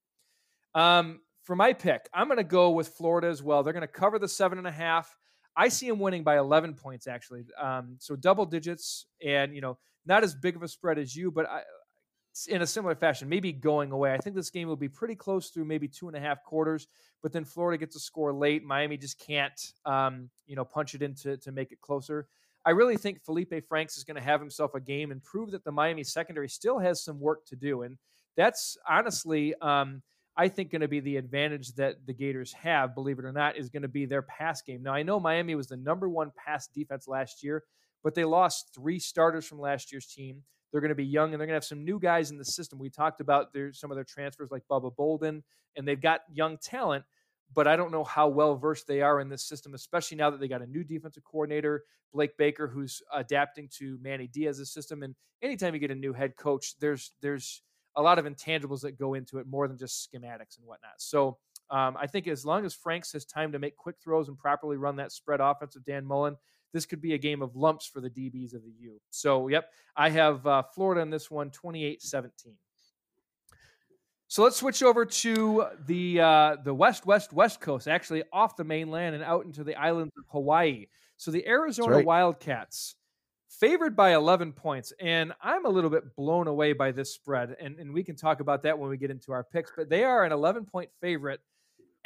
[0.74, 3.62] Um, for my pick, I'm going to go with Florida as well.
[3.62, 5.16] They're going to cover the seven and a half.
[5.56, 7.44] I see him winning by 11 points actually.
[7.60, 11.30] Um, so double digits, and you know, not as big of a spread as you,
[11.30, 11.62] but I,
[12.48, 14.14] in a similar fashion, maybe going away.
[14.14, 16.88] I think this game will be pretty close through maybe two and a half quarters,
[17.22, 18.64] but then Florida gets a score late.
[18.64, 22.26] Miami just can't, um, you know, punch it in to, to make it closer.
[22.64, 25.64] I really think Felipe Franks is going to have himself a game and prove that
[25.64, 27.82] the Miami secondary still has some work to do.
[27.82, 27.98] And
[28.36, 30.02] that's honestly, um,
[30.36, 33.56] I think, going to be the advantage that the Gators have, believe it or not,
[33.56, 34.82] is going to be their pass game.
[34.82, 37.64] Now, I know Miami was the number one pass defense last year,
[38.02, 40.42] but they lost three starters from last year's team.
[40.70, 42.46] They're going to be young and they're going to have some new guys in the
[42.46, 42.78] system.
[42.78, 45.44] We talked about their, some of their transfers like Bubba Bolden,
[45.76, 47.04] and they've got young talent,
[47.54, 50.40] but I don't know how well versed they are in this system, especially now that
[50.40, 55.02] they got a new defensive coordinator, Blake Baker, who's adapting to Manny Diaz's system.
[55.02, 57.62] And anytime you get a new head coach, there's there's
[57.96, 60.94] a lot of intangibles that go into it more than just schematics and whatnot.
[60.98, 61.38] So
[61.70, 64.76] um, I think as long as Franks has time to make quick throws and properly
[64.76, 66.36] run that spread offense of Dan Mullen,
[66.72, 69.00] this could be a game of lumps for the DBs of the U.
[69.10, 72.54] So, yep, I have uh, Florida in this one, 28 17.
[74.32, 78.64] So let's switch over to the uh, the west west west coast, actually off the
[78.64, 80.86] mainland and out into the islands of Hawaii.
[81.18, 82.06] So the Arizona right.
[82.06, 82.94] Wildcats
[83.50, 87.78] favored by 11 points, and I'm a little bit blown away by this spread, and
[87.78, 89.70] and we can talk about that when we get into our picks.
[89.76, 91.40] But they are an 11 point favorite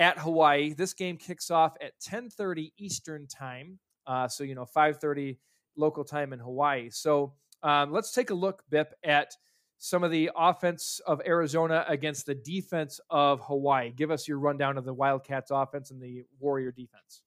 [0.00, 0.74] at Hawaii.
[0.74, 5.38] This game kicks off at 10:30 Eastern time, uh, so you know 5:30
[5.76, 6.90] local time in Hawaii.
[6.90, 9.36] So um, let's take a look, Bip, at
[9.78, 13.92] some of the offense of Arizona against the defense of Hawaii.
[13.94, 17.22] Give us your rundown of the Wildcats offense and the Warrior defense.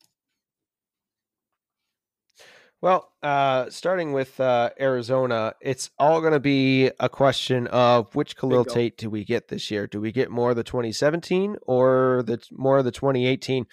[2.82, 8.38] Well, uh, starting with uh, Arizona, it's all going to be a question of which
[8.38, 8.74] Khalil Bingo.
[8.74, 9.86] Tate do we get this year?
[9.86, 13.68] Do we get more of the 2017 or the more of the 2018?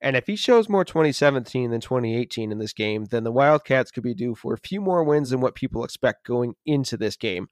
[0.00, 4.04] And if he shows more 2017 than 2018 in this game, then the Wildcats could
[4.04, 7.48] be due for a few more wins than what people expect going into this game.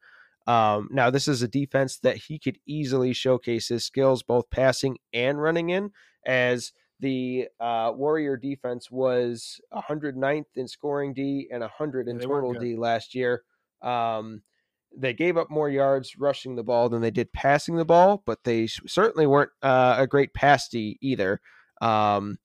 [0.46, 4.98] Um, now, this is a defense that he could easily showcase his skills, both passing
[5.12, 5.90] and running in,
[6.26, 12.54] as the uh, Warrior defense was 109th in scoring D and 100 in they total.
[12.54, 13.42] D last year.
[13.82, 14.42] Um,
[14.96, 18.44] they gave up more yards rushing the ball than they did passing the ball, but
[18.44, 21.40] they certainly weren't uh, a great pass D either.
[21.80, 22.38] Um,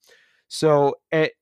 [0.48, 1.32] so, it,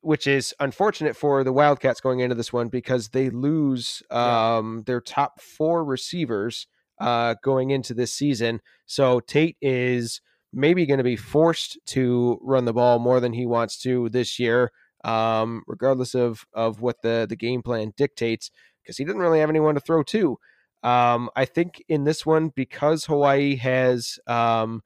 [0.00, 4.56] which is unfortunate for the Wildcats going into this one because they lose Yeah.
[4.56, 6.66] um, their top four receivers
[7.00, 8.60] uh, going into this season.
[8.86, 10.20] So Tate is
[10.52, 14.38] maybe going to be forced to run the ball more than he wants to this
[14.38, 14.70] year,
[15.04, 18.50] um, regardless of of what the the game plan dictates,
[18.82, 20.38] because he didn't really have anyone to throw to.
[20.82, 24.82] Um, I think in this one, because Hawaii has um,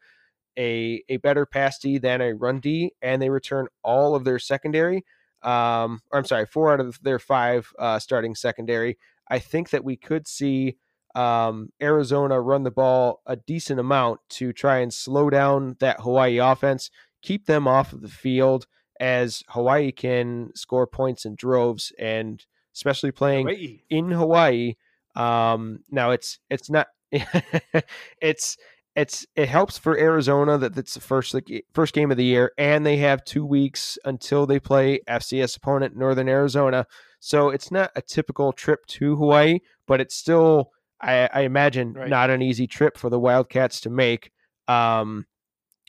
[0.58, 4.38] a a better pass D than a run D, and they return all of their
[4.38, 5.04] secondary.
[5.42, 8.98] Um, or I'm sorry, four out of their five uh, starting secondary.
[9.28, 10.76] I think that we could see
[11.14, 16.38] um, Arizona run the ball a decent amount to try and slow down that Hawaii
[16.38, 16.90] offense,
[17.22, 18.66] keep them off of the field
[19.00, 23.80] as Hawaii can score points in droves, and especially playing Hawaii.
[23.90, 24.74] in Hawaii.
[25.14, 26.88] Um, now it's it's not
[28.20, 28.56] it's
[28.96, 32.52] it's it helps for Arizona that it's the first like, first game of the year,
[32.56, 36.86] and they have two weeks until they play FCS opponent Northern Arizona.
[37.18, 42.08] So it's not a typical trip to Hawaii, but it's still, I, I imagine, right.
[42.08, 44.30] not an easy trip for the Wildcats to make.
[44.68, 45.26] Um,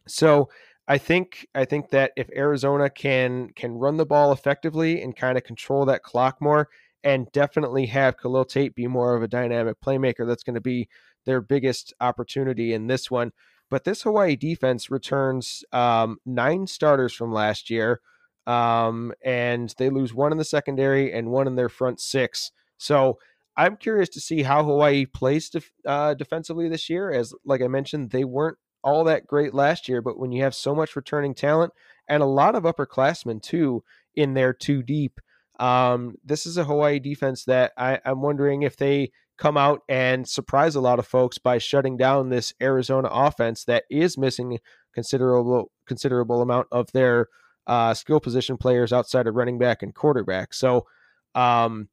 [0.08, 0.50] so
[0.88, 5.38] I think I think that if Arizona can can run the ball effectively and kind
[5.38, 6.70] of control that clock more,
[7.04, 10.89] and definitely have Khalil Tate be more of a dynamic playmaker, that's going to be
[11.26, 13.32] their biggest opportunity in this one.
[13.70, 18.00] But this Hawaii defense returns um, nine starters from last year,
[18.46, 22.52] um, and they lose one in the secondary and one in their front six.
[22.78, 23.18] So
[23.58, 27.12] I'm curious to see how Hawaii plays def- uh, defensively this year.
[27.12, 30.54] As like I mentioned, they weren't all that great last year, but when you have
[30.54, 31.74] so much returning talent
[32.08, 33.84] and a lot of upperclassmen too
[34.14, 35.20] in there too deep,
[35.60, 40.28] um, this is a Hawaii defense that I, I'm wondering if they come out and
[40.28, 44.60] surprise a lot of folks by shutting down this Arizona offense that is missing
[44.93, 47.28] considerable considerable amount of their
[47.67, 50.54] uh, skill position players outside of running back and quarterback.
[50.54, 50.86] So,
[51.34, 51.89] um,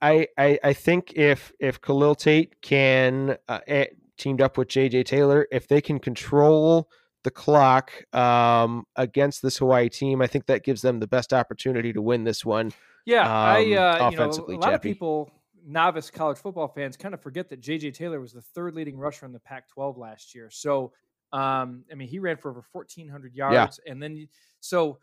[0.00, 3.60] I, I I think if if Khalil Tate can uh,
[4.16, 6.88] teamed up with JJ Taylor, if they can control
[7.24, 11.92] the clock um, against this Hawaii team, I think that gives them the best opportunity
[11.92, 12.72] to win this one.
[13.06, 15.32] Yeah, um, I uh, you know a lot of people
[15.68, 19.26] novice college football fans kind of forget that JJ Taylor was the third leading rusher
[19.26, 20.48] in the Pac-12 last year.
[20.50, 20.92] So,
[21.32, 23.92] um, I mean, he ran for over 1,400 yards, yeah.
[23.92, 24.28] and then
[24.60, 24.98] so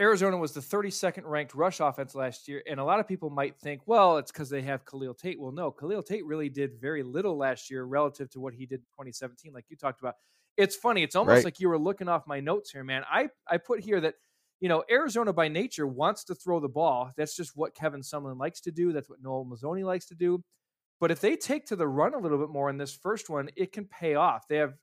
[0.00, 3.58] Arizona was the 32nd ranked rush offense last year, and a lot of people might
[3.58, 5.38] think, well, it's because they have Khalil Tate.
[5.38, 8.80] Well, no, Khalil Tate really did very little last year relative to what he did
[8.80, 10.14] in 2017, like you talked about.
[10.56, 11.02] It's funny.
[11.02, 11.44] It's almost right.
[11.44, 13.02] like you were looking off my notes here, man.
[13.10, 14.14] I I put here that
[14.60, 17.10] you know, Arizona by nature wants to throw the ball.
[17.16, 18.92] That's just what Kevin Sumlin likes to do.
[18.92, 20.44] That's what Noel Mazzone likes to do.
[21.00, 23.48] But if they take to the run a little bit more in this first one,
[23.56, 24.46] it can pay off.
[24.48, 24.74] They have,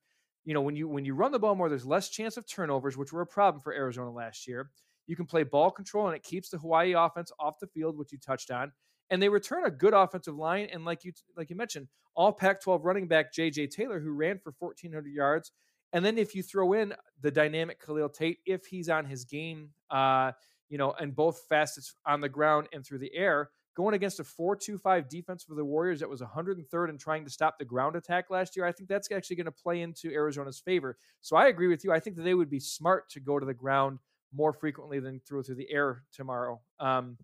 [0.46, 2.98] you know, when you when you run the ball more, there's less chance of turnovers,
[2.98, 4.72] which were a problem for Arizona last year.
[5.06, 8.12] You can play ball control, and it keeps the Hawaii offense off the field, which
[8.12, 8.72] you touched on.
[9.12, 12.80] And they return a good offensive line, and like you like you mentioned, all Pac-12
[12.84, 13.68] running back J.J.
[13.68, 15.52] Taylor, who ran for 1,400 yards,
[15.94, 19.70] and then if you throw in the dynamic Khalil Tate, if he's on his game,
[19.90, 20.32] uh,
[20.70, 24.24] you know, and both facets on the ground and through the air, going against a
[24.24, 28.30] 4-2-5 defense for the Warriors that was 103rd and trying to stop the ground attack
[28.30, 30.98] last year, I think that's actually going to play into Arizona's favor.
[31.22, 31.94] So I agree with you.
[31.94, 34.00] I think that they would be smart to go to the ground
[34.34, 36.60] more frequently than throw through the air tomorrow.
[36.80, 37.18] Um,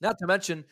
[0.00, 0.64] not to mention,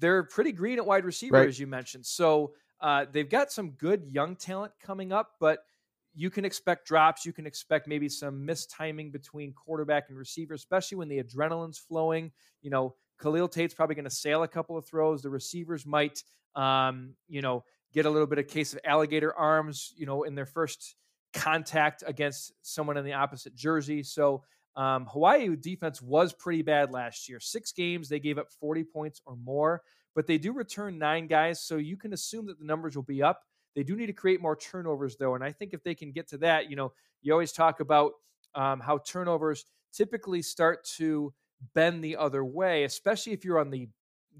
[0.00, 1.48] they're pretty green at wide receiver, right.
[1.48, 2.04] as you mentioned.
[2.04, 5.60] So uh, they've got some good young talent coming up, but–
[6.14, 7.26] you can expect drops.
[7.26, 12.30] You can expect maybe some mistiming between quarterback and receiver, especially when the adrenaline's flowing.
[12.62, 15.22] You know, Khalil Tate's probably going to sail a couple of throws.
[15.22, 16.22] The receivers might,
[16.54, 20.34] um, you know, get a little bit of case of alligator arms, you know, in
[20.34, 20.96] their first
[21.32, 24.02] contact against someone in the opposite jersey.
[24.02, 24.42] So
[24.76, 27.40] um, Hawaii defense was pretty bad last year.
[27.40, 29.82] Six games, they gave up 40 points or more,
[30.14, 31.62] but they do return nine guys.
[31.62, 33.42] So you can assume that the numbers will be up.
[33.74, 35.34] They do need to create more turnovers, though.
[35.34, 38.12] And I think if they can get to that, you know, you always talk about
[38.54, 41.32] um, how turnovers typically start to
[41.74, 43.88] bend the other way, especially if you're on the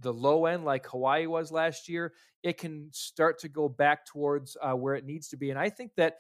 [0.01, 2.13] the low end like Hawaii was last year.
[2.43, 5.51] It can start to go back towards uh, where it needs to be.
[5.51, 6.17] And I think that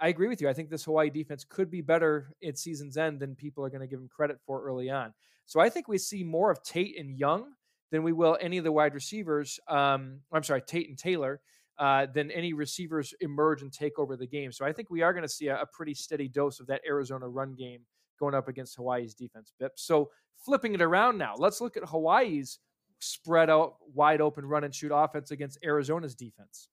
[0.00, 0.48] I agree with you.
[0.48, 3.80] I think this Hawaii defense could be better at season's end than people are going
[3.80, 5.12] to give them credit for early on.
[5.44, 7.52] So I think we see more of Tate and Young
[7.90, 9.58] than we will any of the wide receivers.
[9.68, 11.40] Um, I'm sorry, Tate and Taylor
[11.78, 14.50] uh, then any receivers emerge and take over the game.
[14.50, 16.80] So I think we are going to see a, a, pretty steady dose of that
[16.86, 17.80] Arizona run game
[18.18, 19.52] going up against Hawaii's defense.
[19.60, 19.72] Bip.
[19.76, 20.10] So
[20.44, 22.58] flipping it around now, let's look at Hawaii's
[22.98, 26.68] spread out, wide open run and shoot offense against Arizona's defense.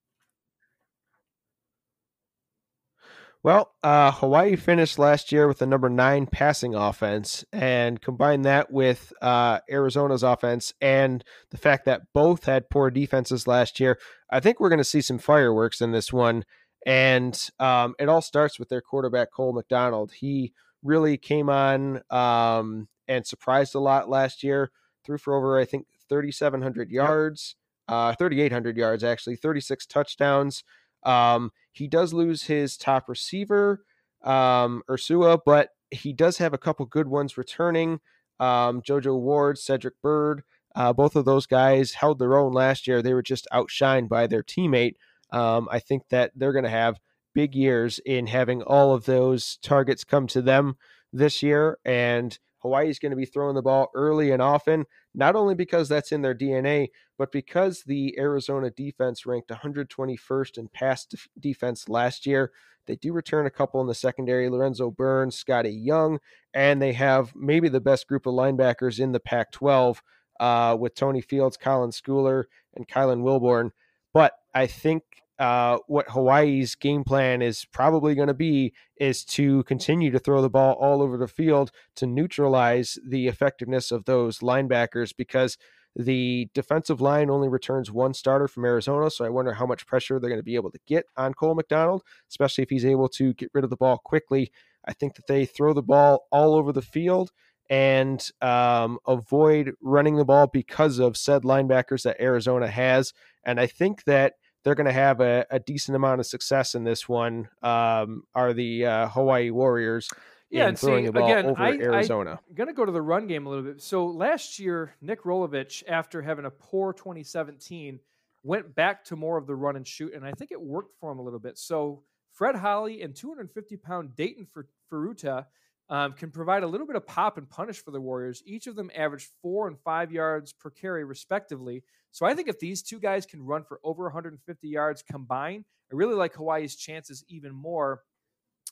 [3.46, 8.72] Well, uh, Hawaii finished last year with the number nine passing offense, and combine that
[8.72, 14.00] with uh, Arizona's offense and the fact that both had poor defenses last year,
[14.32, 16.44] I think we're going to see some fireworks in this one.
[16.88, 20.14] And um, it all starts with their quarterback, Cole McDonald.
[20.14, 24.72] He really came on um, and surprised a lot last year.
[25.06, 30.64] Threw for over, I think, 3,700 yards, uh, 3,800 yards, actually, 36 touchdowns.
[31.06, 33.86] Um, he does lose his top receiver,
[34.24, 38.00] um, Ursua, but he does have a couple good ones returning.
[38.40, 40.44] Um, JoJo Ward, Cedric Byrd,
[40.76, 43.02] uh, both of those guys held their own last year.
[43.02, 44.96] They were just outshined by their teammate.
[45.32, 47.00] Um, I think that they're going to have
[47.34, 50.78] big years in having all of those targets come to them
[51.14, 51.78] this year.
[51.86, 56.12] And Hawaii's going to be throwing the ball early and often, not only because that's
[56.12, 61.08] in their DNA, but because the Arizona defense ranked 121st in pass
[61.40, 62.52] defense last year.
[62.88, 66.20] They do return a couple in the secondary Lorenzo Burns, Scotty Young,
[66.56, 70.02] and they have maybe the best group of linebackers in the Pac 12
[70.40, 73.72] uh, with Tony Fields, Colin Schooler, and Kylan Wilborn.
[74.12, 75.04] But I think
[75.38, 80.42] uh, what Hawaii's game plan is probably going to be is to continue to throw
[80.42, 85.58] the ball all over the field to neutralize the effectiveness of those linebackers because
[85.96, 89.10] the defensive line only returns one starter from Arizona.
[89.10, 91.56] So I wonder how much pressure they're going to be able to get on Cole
[91.56, 94.52] McDonald, especially if he's able to get rid of the ball quickly.
[94.86, 97.32] I think that they throw the ball all over the field
[97.70, 103.14] and um, avoid running the ball because of said linebackers that Arizona has.
[103.46, 104.34] And I think that
[104.66, 107.48] they're going to have a, a, decent amount of success in this one.
[107.62, 110.10] Um, are the uh, Hawaii Warriors?
[110.50, 112.40] Yeah, and throwing see, the ball again, over I, Arizona.
[112.50, 113.82] I'm going to go to the run game a little bit.
[113.82, 118.00] So last year, Nick Rolovich, after having a poor 2017,
[118.44, 121.12] went back to more of the run and shoot, and I think it worked for
[121.12, 121.58] him a little bit.
[121.58, 122.02] So
[122.32, 125.46] Fred Holley and 250 pound Dayton for Furuta
[125.90, 128.42] um, can provide a little bit of pop and punish for the Warriors.
[128.46, 131.84] Each of them averaged four and five yards per carry, respectively.
[132.12, 135.96] So I think if these two guys can run for over 150 yards combined, I
[135.96, 138.02] really like Hawaii's chances even more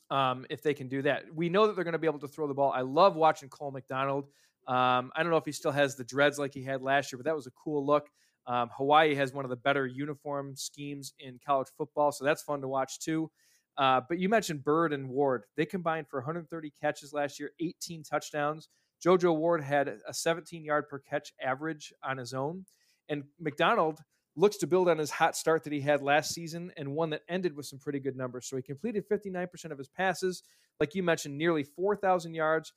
[0.09, 1.25] um, if they can do that.
[1.33, 2.71] We know that they're going to be able to throw the ball.
[2.71, 4.25] I love watching Cole McDonald.
[4.67, 7.17] Um, I don't know if he still has the dreads like he had last year,
[7.17, 8.07] but that was a cool look.
[8.47, 12.61] Um, Hawaii has one of the better uniform schemes in college football, so that's fun
[12.61, 13.29] to watch too.
[13.77, 15.43] Uh, but you mentioned Byrd and Ward.
[15.57, 18.69] They combined for 130 catches last year, 18 touchdowns.
[19.03, 22.65] JoJo Ward had a 17 yard per catch average on his own.
[23.09, 23.99] And McDonald
[24.35, 27.21] looks to build on his hot start that he had last season and one that
[27.29, 28.47] ended with some pretty good numbers.
[28.47, 30.43] So he completed 59% of his passes.
[30.79, 32.73] Like you mentioned, nearly 4,000 yards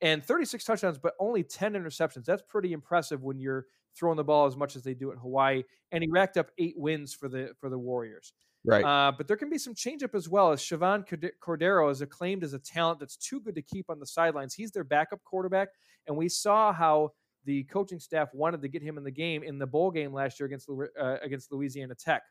[0.00, 2.24] and 36 touchdowns, but only 10 interceptions.
[2.24, 5.64] That's pretty impressive when you're throwing the ball as much as they do at Hawaii.
[5.90, 8.32] And he racked up eight wins for the for the Warriors.
[8.64, 8.84] Right.
[8.84, 10.52] Uh, but there can be some changeup as well.
[10.52, 11.04] As Chevan
[11.42, 14.54] Cordeiro is acclaimed as a talent that's too good to keep on the sidelines.
[14.54, 15.68] He's their backup quarterback,
[16.06, 17.12] and we saw how
[17.44, 20.38] the coaching staff wanted to get him in the game in the bowl game last
[20.38, 22.22] year against uh, against Louisiana Tech.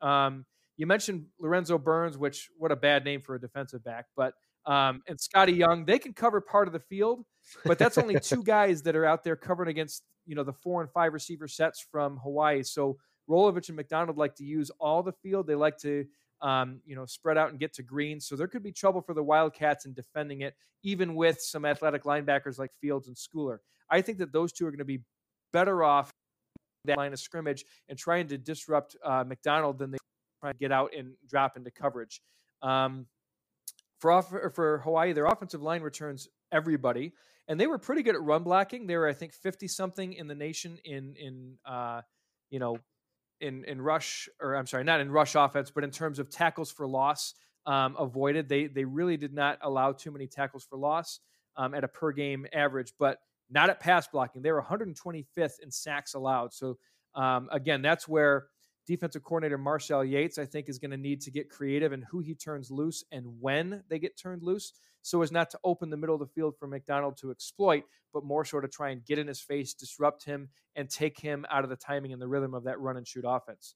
[0.00, 0.44] Um,
[0.76, 4.34] you mentioned Lorenzo Burns, which what a bad name for a defensive back, but
[4.66, 7.24] um, and Scotty Young, they can cover part of the field,
[7.64, 10.82] but that's only two guys that are out there covering against you know the four
[10.82, 12.64] and five receiver sets from Hawaii.
[12.64, 12.96] So
[13.28, 15.46] Rolovich and McDonald like to use all the field.
[15.46, 16.04] They like to,
[16.40, 18.20] um, you know, spread out and get to green.
[18.20, 22.04] So there could be trouble for the Wildcats in defending it, even with some athletic
[22.04, 23.58] linebackers like Fields and Schooler.
[23.90, 25.02] I think that those two are going to be
[25.52, 26.10] better off
[26.84, 29.98] that line of scrimmage and trying to disrupt uh, McDonald than they
[30.40, 32.20] try to get out and drop into coverage.
[32.62, 33.06] Um,
[34.00, 37.12] for off, for Hawaii, their offensive line returns everybody,
[37.48, 38.86] and they were pretty good at run blocking.
[38.86, 42.02] They were, I think, fifty something in the nation in in uh,
[42.50, 42.78] you know
[43.40, 46.70] in in rush or I'm sorry, not in rush offense, but in terms of tackles
[46.70, 47.34] for loss
[47.66, 48.48] um, avoided.
[48.48, 51.20] They they really did not allow too many tackles for loss
[51.56, 53.18] um, at a per game average, but
[53.50, 54.42] not at pass blocking.
[54.42, 56.52] They were 125th in sacks allowed.
[56.52, 56.78] So
[57.14, 58.46] um, again, that's where
[58.86, 62.20] defensive coordinator Marcel Yates, I think, is going to need to get creative in who
[62.20, 64.72] he turns loose and when they get turned loose,
[65.02, 68.24] so as not to open the middle of the field for McDonald to exploit, but
[68.24, 71.64] more so to try and get in his face, disrupt him, and take him out
[71.64, 73.74] of the timing and the rhythm of that run and shoot offense.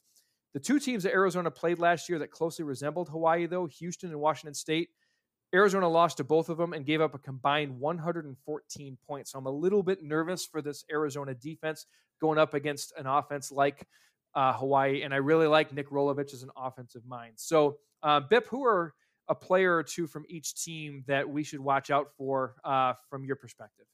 [0.55, 4.21] The two teams that Arizona played last year that closely resembled Hawaii, though, Houston and
[4.21, 4.89] Washington State,
[5.55, 9.33] Arizona lost to both of them and gave up a combined 114 points.
[9.33, 11.87] So I'm a little bit nervous for this Arizona defense
[12.21, 13.87] going up against an offense like
[14.35, 15.03] uh, Hawaii.
[15.03, 17.35] And I really like Nick Rolovich as an offensive mind.
[17.37, 18.95] So, uh, Bip, who are
[19.29, 23.25] a player or two from each team that we should watch out for uh, from
[23.25, 23.87] your perspective?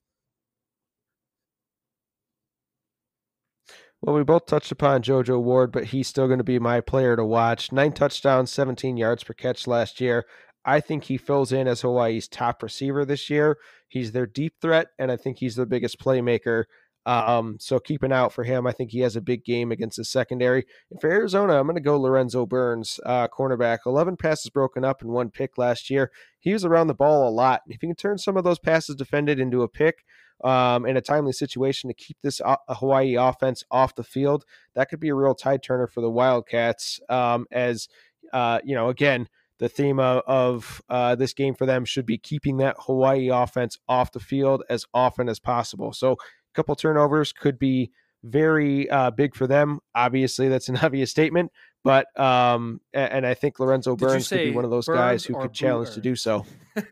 [4.02, 7.16] Well, we both touched upon JoJo Ward, but he's still going to be my player
[7.16, 7.72] to watch.
[7.72, 10.26] Nine touchdowns, 17 yards per catch last year.
[10.64, 13.56] I think he fills in as Hawaii's top receiver this year.
[13.88, 16.64] He's their deep threat, and I think he's the biggest playmaker
[17.06, 18.66] Um, so keep an eye out for him.
[18.66, 20.66] I think he has a big game against the secondary.
[20.90, 23.78] And for Arizona, I'm going to go Lorenzo Burns, uh, cornerback.
[23.86, 26.10] 11 passes broken up and one pick last year.
[26.40, 27.62] He was around the ball a lot.
[27.68, 30.04] If he can turn some of those passes defended into a pick,
[30.44, 34.44] um, in a timely situation to keep this uh, Hawaii offense off the field,
[34.74, 37.00] that could be a real tide turner for the Wildcats.
[37.08, 37.88] Um, as
[38.32, 39.28] uh, you know, again,
[39.58, 43.78] the theme of, of uh, this game for them should be keeping that Hawaii offense
[43.88, 45.92] off the field as often as possible.
[45.92, 46.16] So,
[46.56, 47.92] couple turnovers could be
[48.24, 49.80] very uh, big for them.
[49.94, 51.52] Obviously, that's an obvious statement,
[51.84, 55.34] but um, and I think Lorenzo Burns could be one of those Burns guys who
[55.40, 56.44] could challenge to do so.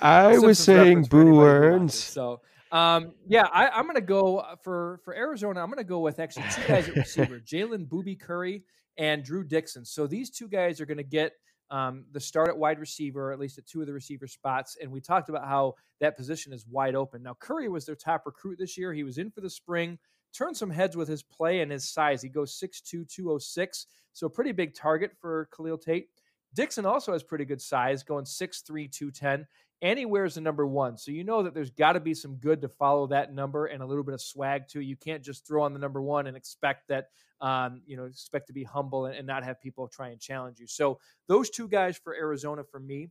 [0.00, 1.94] I was saying Boo Earns.
[1.94, 5.60] So, um, yeah, I, am going to go uh, for for Arizona.
[5.60, 8.62] I'm going to go with actually two guys at receiver, Jalen Boobie Curry
[8.96, 9.84] and Drew Dixon.
[9.84, 11.32] So these two guys are going to get
[11.72, 14.76] um, the start at wide receiver, at least at two of the receiver spots.
[14.80, 17.22] And we talked about how that position is wide open.
[17.22, 18.92] Now, Curry was their top recruit this year.
[18.92, 19.98] He was in for the spring,
[20.34, 22.20] turned some heads with his play and his size.
[22.20, 23.86] He goes 6'2, 206.
[24.12, 26.08] So, a pretty big target for Khalil Tate.
[26.54, 29.46] Dixon also has pretty good size, going 6'3, 210,
[29.82, 30.96] and he wears the number one.
[30.96, 33.82] So you know that there's got to be some good to follow that number and
[33.82, 34.80] a little bit of swag too.
[34.80, 37.08] You can't just throw on the number one and expect that,
[37.40, 40.60] um, you know, expect to be humble and, and, not have people try and challenge
[40.60, 40.68] you.
[40.68, 43.10] So those two guys for Arizona for me.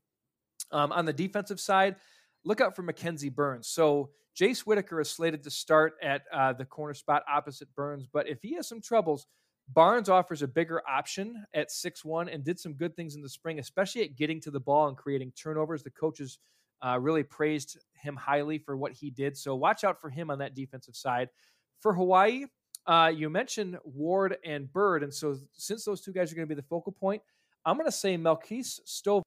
[0.71, 1.97] Um, on the defensive side,
[2.45, 3.67] look out for McKenzie Barnes.
[3.67, 8.29] So Jace Whittaker is slated to start at uh, the corner spot opposite Burns, but
[8.29, 9.27] if he has some troubles,
[9.67, 13.29] Barnes offers a bigger option at six one and did some good things in the
[13.29, 15.83] spring, especially at getting to the ball and creating turnovers.
[15.83, 16.39] The coaches
[16.81, 19.37] uh, really praised him highly for what he did.
[19.37, 21.29] So watch out for him on that defensive side.
[21.79, 22.45] For Hawaii,
[22.87, 25.03] uh, you mentioned Ward and Byrd.
[25.03, 27.21] And so since those two guys are going to be the focal point,
[27.65, 29.23] I'm going to say Melquise Stove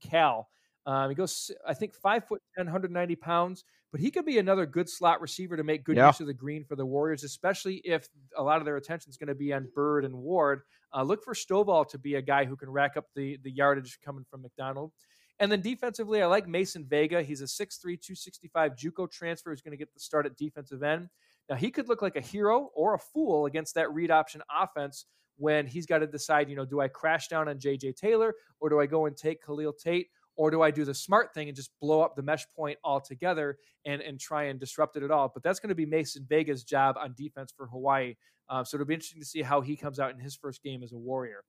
[0.00, 0.48] Cal.
[0.86, 4.66] Um, he goes, I think, five foot 10, 190 pounds but he could be another
[4.66, 6.08] good slot receiver to make good yeah.
[6.08, 9.16] use of the green for the Warriors, especially if a lot of their attention is
[9.16, 10.62] going to be on Byrd and Ward.
[10.94, 13.98] Uh, look for Stovall to be a guy who can rack up the, the yardage
[14.04, 14.92] coming from McDonald.
[15.40, 17.22] And then defensively, I like Mason Vega.
[17.22, 21.08] He's a 6'3, 265 Juco transfer who's going to get the start at defensive end.
[21.48, 25.06] Now, he could look like a hero or a fool against that read option offense
[25.36, 28.68] when he's got to decide, you know, do I crash down on JJ Taylor or
[28.68, 30.08] do I go and take Khalil Tate?
[30.36, 33.58] or do I do the smart thing and just blow up the mesh point altogether
[33.84, 35.30] and and try and disrupt it at all?
[35.32, 38.14] But that's going to be Mason Vega's job on defense for Hawaii.
[38.48, 40.82] Uh, so it'll be interesting to see how he comes out in his first game
[40.82, 41.44] as a Warrior.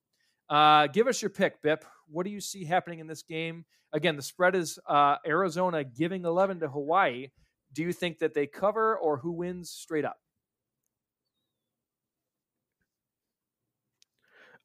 [0.52, 1.82] Uh, give us your pick, Bip.
[2.10, 3.64] What do you see happening in this game?
[3.94, 7.28] Again, the spread is uh, Arizona giving 11 to Hawaii.
[7.72, 10.18] Do you think that they cover or who wins straight up?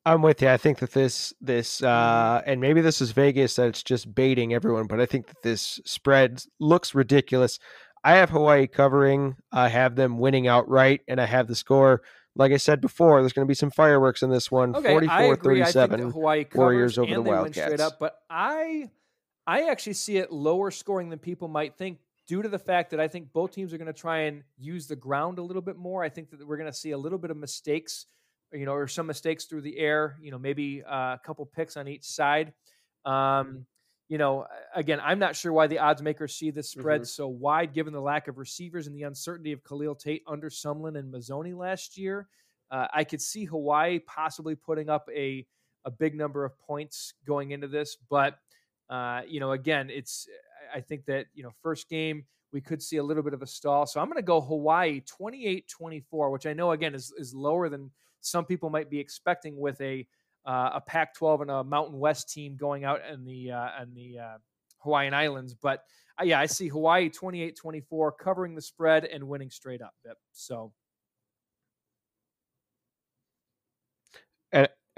[0.06, 0.50] I'm with you.
[0.50, 4.54] I think that this this uh and maybe this is Vegas that it's just baiting
[4.54, 7.60] everyone, but I think that this spread looks ridiculous.
[8.06, 9.36] I have Hawaii covering.
[9.52, 12.04] I have them winning outright, and I have the score.
[12.38, 14.76] Like I said before, there's going to be some fireworks in this one.
[14.76, 17.58] Okay, 44-37 Hawaii Warriors over the Wildcats.
[17.58, 18.90] Straight up, but I
[19.46, 23.00] I actually see it lower scoring than people might think due to the fact that
[23.00, 25.78] I think both teams are going to try and use the ground a little bit
[25.78, 26.04] more.
[26.04, 28.06] I think that we're going to see a little bit of mistakes
[28.54, 31.78] you know, or some mistakes through the air, you know, maybe uh, a couple picks
[31.78, 32.54] on each side.
[33.06, 33.66] Um,
[34.10, 37.06] you know, again, I'm not sure why the odds makers see this spread mm-hmm.
[37.06, 40.98] so wide given the lack of receivers and the uncertainty of Khalil Tate under Sumlin
[40.98, 42.28] and Mazzone last year.
[42.72, 45.46] Uh, I could see Hawaii possibly putting up a
[45.86, 48.40] a big number of points going into this, but
[48.90, 50.28] uh, you know, again, it's
[50.74, 53.48] I think that you know, first game we could see a little bit of a
[53.48, 53.86] stall.
[53.86, 57.92] So I'm going to go Hawaii 28-24, which I know again is is lower than
[58.22, 60.08] some people might be expecting with a
[60.48, 64.20] uh, a Pac-12 and a Mountain West team going out in the uh, in the
[64.20, 64.38] uh,
[64.80, 65.54] Hawaiian Islands.
[65.54, 65.84] But
[66.20, 69.94] uh, yeah, I see Hawaii 28-24 covering the spread and winning straight up.
[70.32, 70.72] So.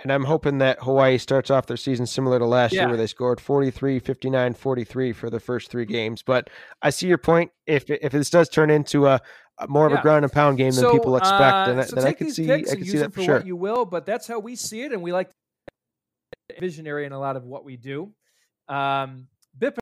[0.04, 2.82] And, I'm hoping that Hawaii starts off their season similar to last yeah.
[2.82, 6.22] year, where they scored 43, 59, 43 for the first three games.
[6.22, 6.50] But
[6.82, 7.52] I see your point.
[7.66, 9.22] If if this does turn into a,
[9.68, 10.00] more of yeah.
[10.00, 12.52] a ground and pound game than people expect, uh, and, so then I can see
[12.52, 13.42] I can see that for, for sure.
[13.44, 15.30] You will, but that's how we see it, and we like
[16.60, 18.12] visionary in a lot of what we do.
[18.68, 19.28] Um,
[19.58, 19.78] BIP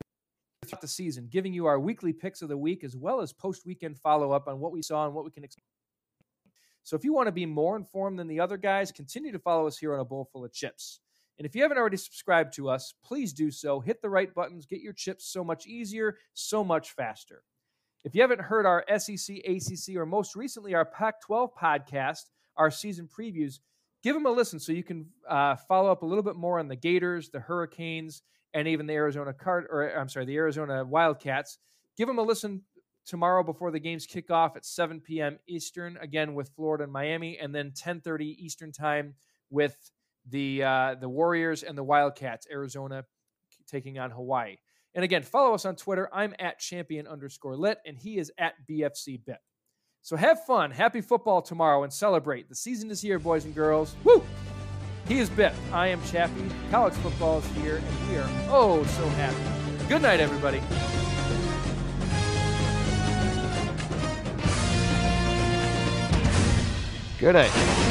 [0.65, 3.65] throughout the season, giving you our weekly picks of the week as well as post
[3.65, 5.65] weekend follow up on what we saw and what we can expect.
[6.87, 9.67] So if you want to be more informed than the other guys, continue to follow
[9.67, 11.01] us here on a bowl full of chips.
[11.37, 13.81] And if you haven't already subscribed to us, please do so.
[13.81, 17.43] Hit the right buttons, get your chips so much easier, so much faster.
[18.05, 22.21] If you haven't heard our SEC, ACC, or most recently our Pac 12 podcast,
[22.55, 23.59] our season previews,
[24.01, 26.69] give them a listen so you can uh, follow up a little bit more on
[26.69, 28.21] the Gators, the Hurricanes,
[28.53, 31.57] and even the Arizona Card, or I'm sorry, the Arizona Wildcats.
[31.97, 32.61] give them a listen
[33.07, 35.39] tomorrow before the games kick off at 7 p.m.
[35.47, 39.15] Eastern, again with Florida and Miami, and then 10:30 Eastern time
[39.49, 39.75] with
[40.29, 43.05] the uh, the Warriors and the Wildcats, Arizona
[43.67, 44.57] taking on Hawaii.
[44.93, 46.09] And again, follow us on Twitter.
[46.13, 49.37] I'm at champion underscore lit, and he is at BFC bit.
[50.01, 52.49] So have fun, happy football tomorrow, and celebrate.
[52.49, 53.95] The season is here, boys and girls.
[54.03, 54.23] Woo!
[55.07, 55.53] He is Bit.
[55.71, 56.49] I am Chappie.
[56.69, 59.87] College football is here, and we are oh so happy.
[59.87, 60.61] Good night, everybody.
[67.19, 67.86] Good night.